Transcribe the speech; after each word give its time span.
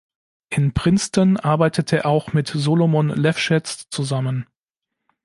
In 0.49 0.73
Princeton 0.73 1.37
arbeitete 1.37 1.97
er 1.97 2.05
auch 2.07 2.33
mit 2.33 2.47
Solomon 2.47 3.09
Lefschetz 3.09 3.87
zusammen. 3.91 4.47